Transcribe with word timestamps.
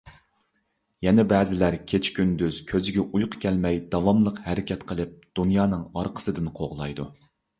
يەنە 1.07 1.25
بەزىلەر 1.31 1.75
كېچە-كۈندۈز 1.91 2.61
كۆزىگە 2.71 3.05
ئۇيقۇ 3.05 3.41
كەلمەي 3.45 3.77
داۋاملىق 3.93 4.41
ھەرىكەت 4.47 4.85
قىلىپ 4.93 5.13
دۇنيانىڭ 5.41 5.87
ئارقىسىدىن 6.01 6.53
قوغلايدۇ. 6.61 7.07